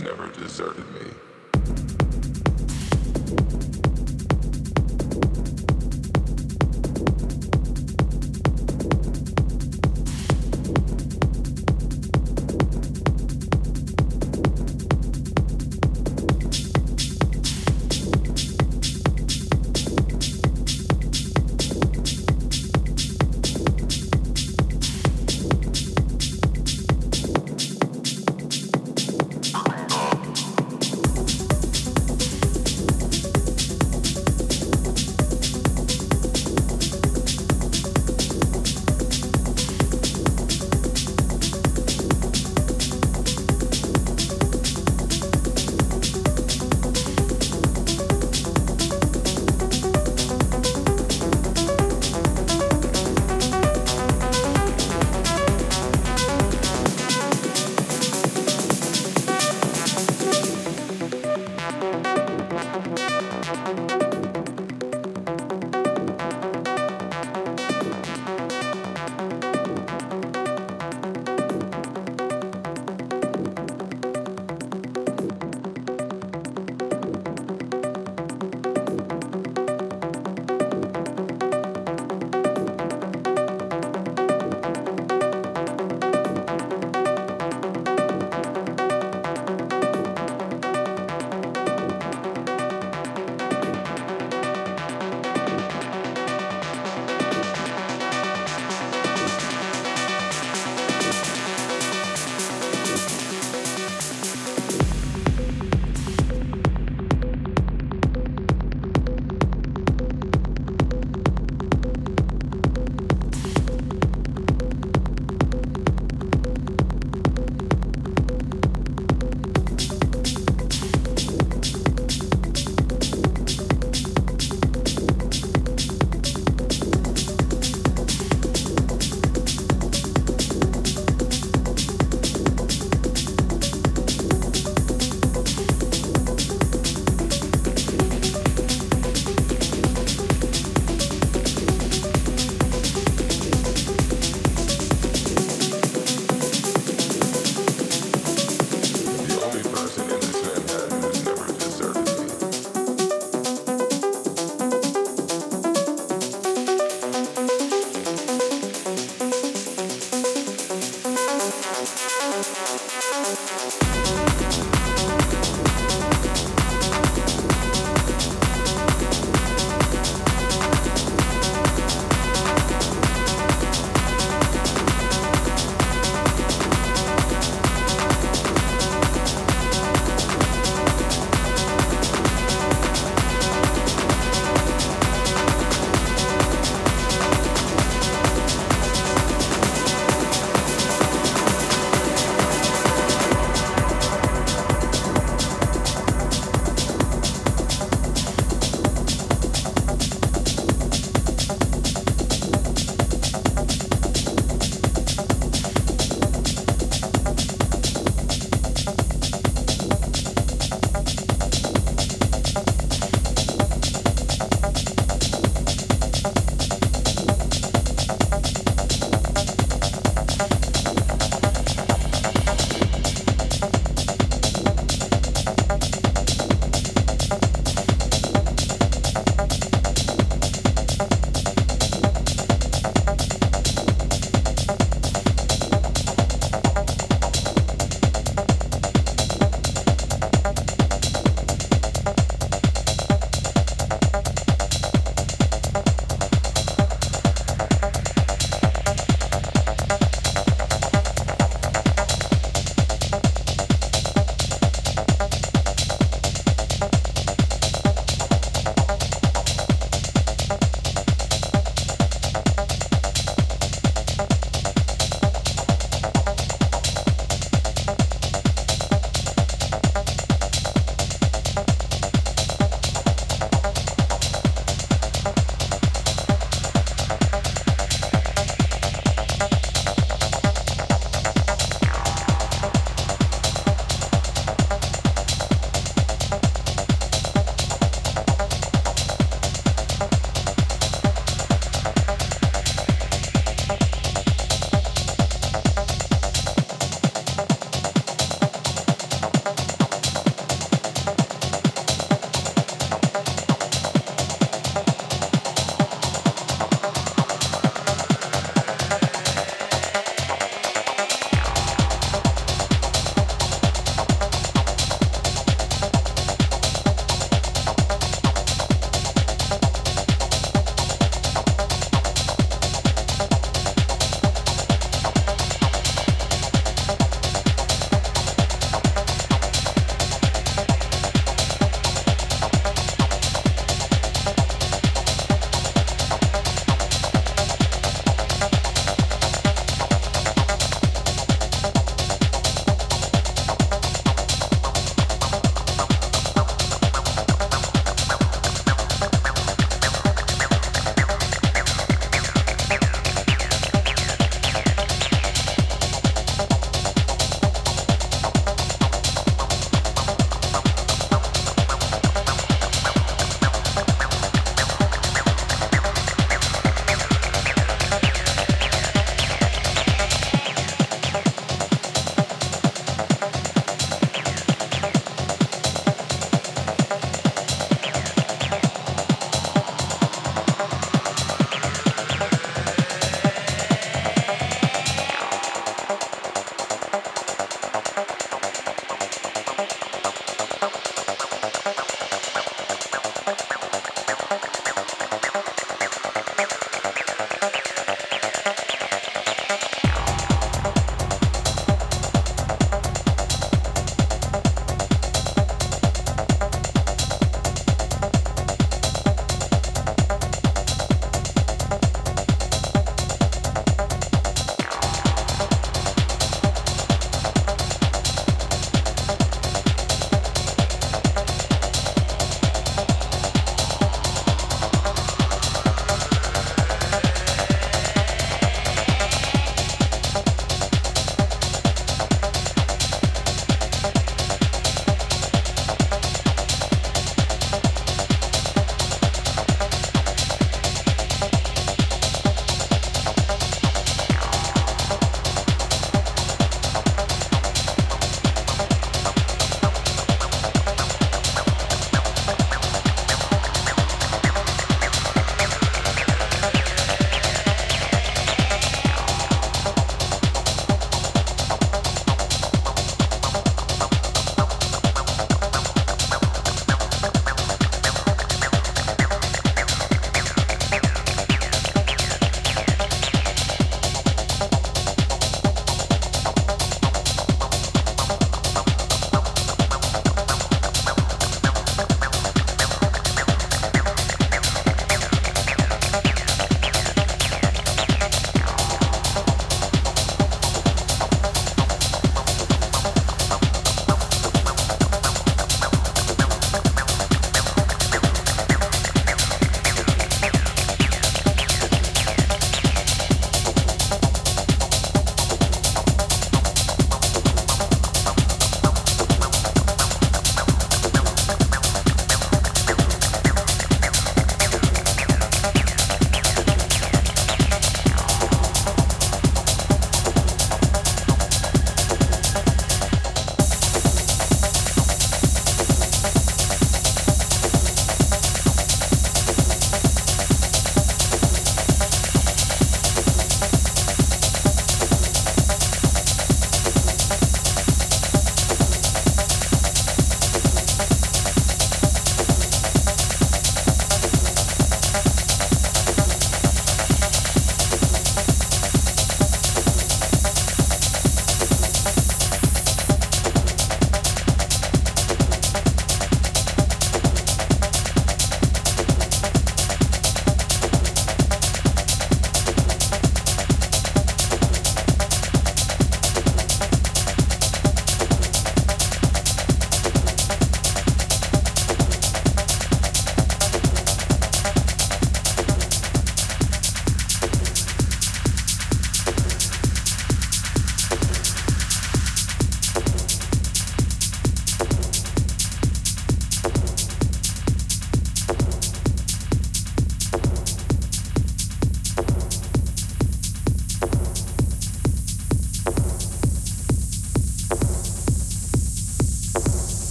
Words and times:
never 0.00 0.28
deserted 0.28 0.84
me. 0.94 1.10